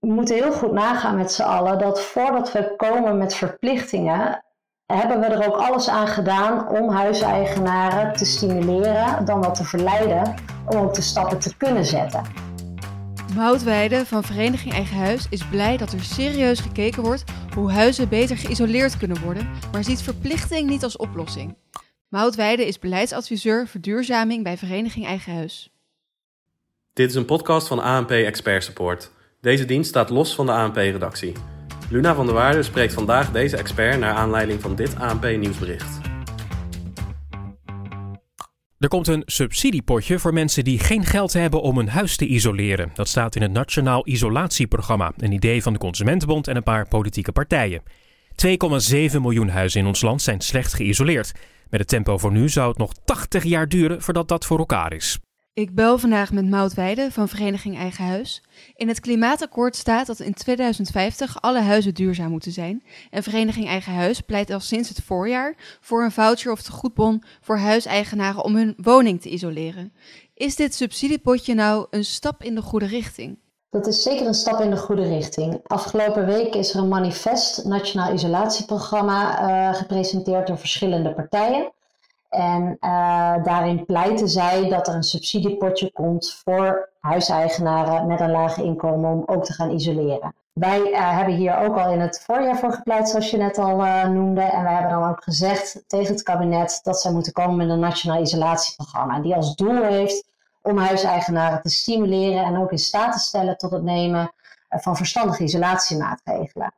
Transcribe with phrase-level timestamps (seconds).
[0.00, 4.44] we moeten heel goed nagaan met z'n allen dat voordat we komen met verplichtingen,
[4.86, 10.34] hebben we er ook alles aan gedaan om huiseigenaren te stimuleren, dan wat te verleiden,
[10.66, 12.22] om ook de stappen te kunnen zetten.
[13.34, 17.24] Moutweide van Vereniging Eigen Huis is blij dat er serieus gekeken wordt
[17.54, 21.56] hoe huizen beter geïsoleerd kunnen worden, maar ziet verplichting niet als oplossing.
[22.08, 25.70] Moutweide is beleidsadviseur verduurzaming bij Vereniging Eigen Huis.
[26.92, 29.10] Dit is een podcast van ANP Expert Support.
[29.40, 31.32] Deze dienst staat los van de ANP-redactie.
[31.90, 36.00] Luna van der Waarde spreekt vandaag deze expert naar aanleiding van dit ANP-nieuwsbericht.
[38.78, 42.90] Er komt een subsidiepotje voor mensen die geen geld hebben om hun huis te isoleren.
[42.94, 47.32] Dat staat in het Nationaal Isolatieprogramma, een idee van de Consumentenbond en een paar politieke
[47.32, 47.82] partijen.
[48.46, 51.32] 2,7 miljoen huizen in ons land zijn slecht geïsoleerd.
[51.68, 54.92] Met het tempo voor nu zou het nog 80 jaar duren voordat dat voor elkaar
[54.92, 55.18] is.
[55.52, 58.42] Ik bel vandaag met Mout Weide van Vereniging Eigen Huis.
[58.74, 62.82] In het klimaatakkoord staat dat in 2050 alle huizen duurzaam moeten zijn.
[63.10, 67.58] En Vereniging Eigen Huis pleit al sinds het voorjaar voor een voucher of tegoedbon voor
[67.58, 69.92] huiseigenaren om hun woning te isoleren.
[70.34, 73.38] Is dit subsidiepotje nou een stap in de goede richting?
[73.70, 75.60] Dat is zeker een stap in de goede richting.
[75.66, 81.72] Afgelopen week is er een manifest, Nationaal Isolatieprogramma, uh, gepresenteerd door verschillende partijen.
[82.30, 88.58] En uh, daarin pleiten zij dat er een subsidiepotje komt voor huiseigenaren met een laag
[88.58, 90.34] inkomen om ook te gaan isoleren.
[90.52, 93.84] Wij uh, hebben hier ook al in het voorjaar voor gepleit, zoals je net al
[93.84, 94.40] uh, noemde.
[94.40, 97.78] En wij hebben dan ook gezegd tegen het kabinet dat zij moeten komen met een
[97.78, 99.20] nationaal isolatieprogramma.
[99.20, 100.24] Die als doel heeft
[100.62, 104.32] om huiseigenaren te stimuleren en ook in staat te stellen tot het nemen
[104.68, 106.74] van verstandige isolatiemaatregelen.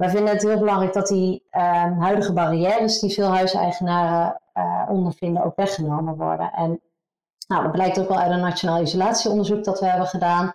[0.00, 1.46] Wij vinden het heel belangrijk dat die
[1.98, 6.52] huidige barrières die veel huiseigenaren uh, ondervinden ook weggenomen worden.
[6.52, 6.80] En
[7.48, 10.52] nou, dat blijkt ook wel uit een nationaal isolatieonderzoek dat we hebben gedaan.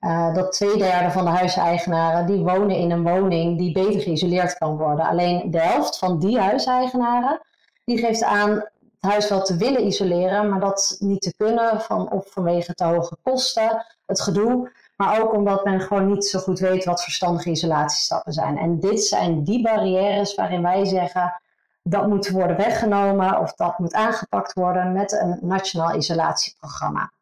[0.00, 4.58] Uh, dat twee derde van de huiseigenaren die wonen in een woning die beter geïsoleerd
[4.58, 5.06] kan worden.
[5.06, 7.40] Alleen de helft van die huiseigenaren
[7.84, 8.64] die geeft aan het
[9.00, 13.16] huis wel te willen isoleren, maar dat niet te kunnen, van, of vanwege te hoge
[13.22, 14.70] kosten, het gedoe.
[14.96, 18.58] Maar ook omdat men gewoon niet zo goed weet wat verstandige isolatiestappen zijn.
[18.58, 21.40] En dit zijn die barrières waarin wij zeggen,
[21.82, 27.12] dat moet worden weggenomen of dat moet aangepakt worden met een nationaal isolatieprogramma.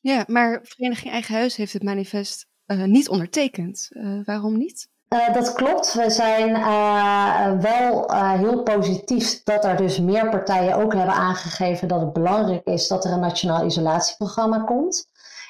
[0.00, 3.88] Ja, maar Vereniging Eigen Huis heeft het manifest uh, niet ondertekend.
[3.90, 4.88] Uh, waarom niet?
[5.08, 5.94] Uh, dat klopt.
[5.94, 6.52] We zijn
[7.60, 12.88] wel heel positief dat er dus meer partijen ook hebben aangegeven dat het belangrijk is
[12.88, 15.06] dat er een nationaal isolatieprogramma komt.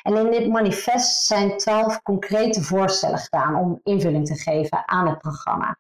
[0.09, 5.19] En in dit manifest zijn twaalf concrete voorstellen gedaan om invulling te geven aan het
[5.19, 5.77] programma.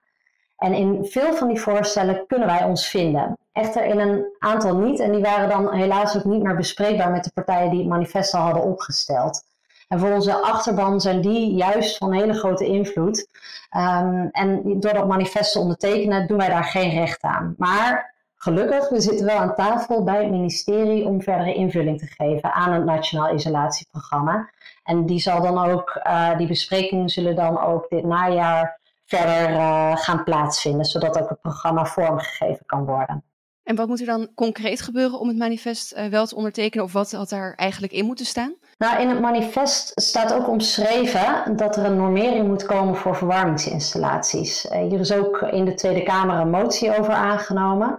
[0.56, 3.38] En in veel van die voorstellen kunnen wij ons vinden.
[3.53, 5.00] Echter in een aantal niet.
[5.00, 8.34] En die waren dan helaas ook niet meer bespreekbaar met de partijen die het manifest
[8.34, 9.43] al hadden opgesteld.
[9.88, 13.28] En voor onze achterban zijn die juist van hele grote invloed.
[13.77, 17.55] Um, en door dat manifest te ondertekenen doen wij daar geen recht aan.
[17.59, 22.53] Maar gelukkig, we zitten wel aan tafel bij het ministerie om verdere invulling te geven
[22.53, 24.50] aan het Nationaal Isolatieprogramma.
[24.84, 29.97] En die zal dan ook, uh, die besprekingen zullen dan ook dit najaar verder uh,
[29.97, 33.22] gaan plaatsvinden, zodat ook het programma vormgegeven kan worden.
[33.62, 36.93] En wat moet er dan concreet gebeuren om het manifest uh, wel te ondertekenen, of
[36.93, 38.55] wat had daar eigenlijk in moeten staan?
[38.78, 44.66] Nou, in het manifest staat ook omschreven dat er een normering moet komen voor verwarmingsinstallaties.
[44.70, 47.99] Hier is ook in de Tweede Kamer een motie over aangenomen.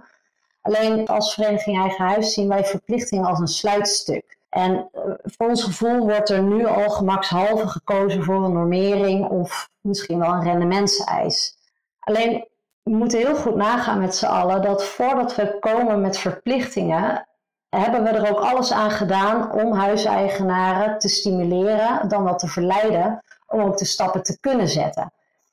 [0.60, 4.38] Alleen als Vereniging Eigen Huis zien wij verplichting als een sluitstuk.
[4.48, 9.68] En uh, voor ons gevoel wordt er nu al gemakshalve gekozen voor een normering of
[9.80, 11.56] misschien wel een rendementseis.
[12.00, 12.48] Alleen
[12.82, 17.28] we moeten heel goed nagaan met z'n allen dat voordat we komen met verplichtingen,
[17.68, 23.22] hebben we er ook alles aan gedaan om huiseigenaren te stimuleren, dan wat te verleiden,
[23.46, 25.12] om ook de stappen te kunnen zetten.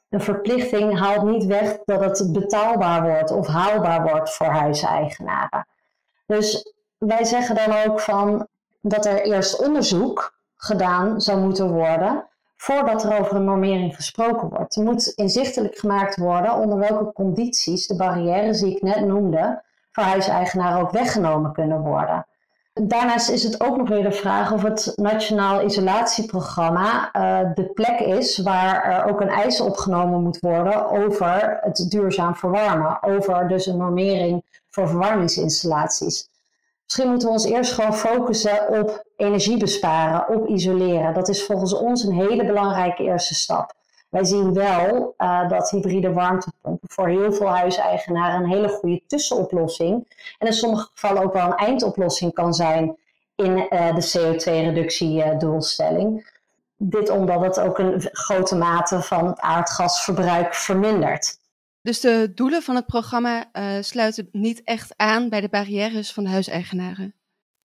[0.09, 5.68] Een verplichting haalt niet weg dat het betaalbaar wordt of haalbaar wordt voor huiseigenaren.
[6.25, 8.47] Dus wij zeggen dan ook van
[8.81, 12.25] dat er eerst onderzoek gedaan zou moeten worden
[12.57, 14.75] voordat er over een normering gesproken wordt.
[14.75, 20.03] Er moet inzichtelijk gemaakt worden onder welke condities de barrières die ik net noemde voor
[20.03, 22.25] huiseigenaren ook weggenomen kunnen worden.
[22.81, 28.00] Daarnaast is het ook nog weer de vraag of het Nationaal Isolatieprogramma uh, de plek
[28.00, 33.65] is waar er ook een eis opgenomen moet worden over het duurzaam verwarmen, over dus
[33.65, 36.29] een normering voor verwarmingsinstallaties.
[36.83, 41.13] Misschien moeten we ons eerst gewoon focussen op energie besparen, op isoleren.
[41.13, 43.74] Dat is volgens ons een hele belangrijke eerste stap.
[44.09, 50.07] Wij zien wel uh, dat hybride warmtepompen voor heel veel huiseigenaren een hele goede tussenoplossing
[50.38, 52.98] en in sommige gevallen ook wel een eindoplossing kan zijn
[53.36, 56.36] in uh, de CO2-reductiedoelstelling.
[56.77, 61.39] dit omdat het ook een grote mate van aardgasverbruik vermindert.
[61.81, 63.45] Dus de doelen van het programma
[63.81, 67.13] sluiten niet echt aan bij de barrières van de huiseigenaren?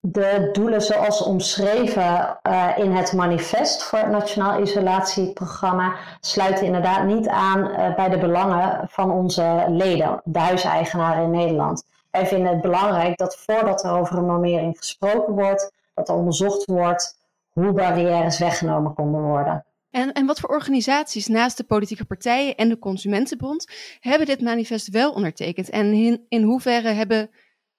[0.05, 7.29] De doelen zoals omschreven uh, in het manifest voor het Nationaal Isolatieprogramma sluiten inderdaad niet
[7.29, 11.85] aan uh, bij de belangen van onze leden, de huiseigenaren in Nederland.
[12.11, 16.65] Wij vinden het belangrijk dat voordat er over een normering gesproken wordt, dat er onderzocht
[16.65, 17.19] wordt
[17.53, 19.65] hoe barrières weggenomen konden worden.
[19.91, 24.89] En, en wat voor organisaties naast de politieke partijen en de Consumentenbond hebben dit manifest
[24.89, 25.71] wel ondertekend?
[25.71, 27.31] En in, in hoeverre hebben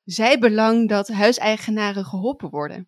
[0.03, 2.87] zij belang dat huiseigenaren geholpen worden?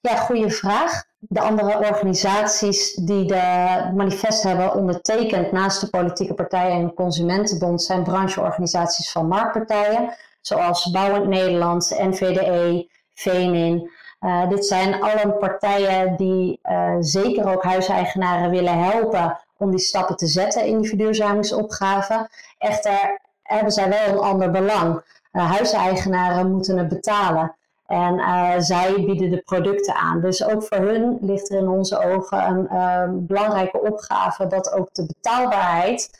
[0.00, 1.04] Ja, goede vraag.
[1.18, 8.02] De andere organisaties die de manifest hebben ondertekend naast de politieke partijen en Consumentenbond zijn
[8.02, 13.90] brancheorganisaties van marktpartijen, zoals Bouwend Nederland, NVDE, Venin.
[14.20, 20.16] Uh, dit zijn alle partijen die uh, zeker ook huiseigenaren willen helpen om die stappen
[20.16, 22.30] te zetten in die verduurzamingsopgave.
[22.58, 25.02] Echter hebben zij wel een ander belang.
[25.32, 27.56] Uh, huiseigenaren moeten het betalen.
[27.86, 30.20] En zij bieden de producten aan.
[30.20, 35.06] Dus ook voor hun ligt er in onze ogen een belangrijke opgave dat ook de
[35.06, 36.10] betaalbaarheid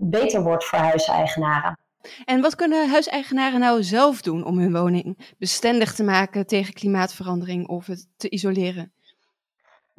[0.00, 1.78] beter wordt voor huiseigenaren.
[2.24, 7.68] En wat kunnen huiseigenaren nou zelf doen om hun woning bestendig te maken tegen klimaatverandering
[7.68, 8.92] of het te isoleren?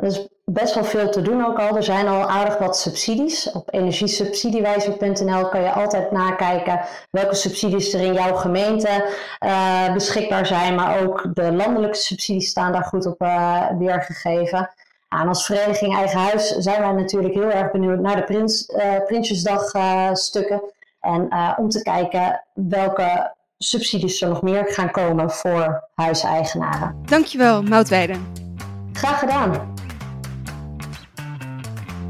[0.03, 1.75] Er is best wel veel te doen ook al.
[1.75, 3.51] Er zijn al aardig wat subsidies.
[3.51, 9.15] Op energiesubsidiewijzer.nl kan je altijd nakijken welke subsidies er in jouw gemeente
[9.45, 10.75] uh, beschikbaar zijn.
[10.75, 14.69] Maar ook de landelijke subsidies staan daar goed op uh, weergegeven.
[15.09, 19.05] En als vereniging Eigen Huis zijn wij natuurlijk heel erg benieuwd naar de Prins, uh,
[19.05, 19.71] Prinsjesdag
[20.17, 20.61] stukken.
[20.99, 21.27] En
[21.57, 26.95] om te kijken welke subsidies er nog meer gaan komen voor huiseigenaren.
[27.05, 28.15] Dankjewel, Moutweide.
[28.93, 29.72] Graag gedaan.